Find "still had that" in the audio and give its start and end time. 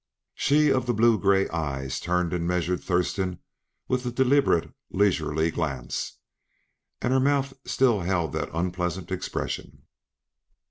7.65-8.49